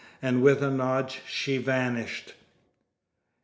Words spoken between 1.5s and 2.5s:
vanished.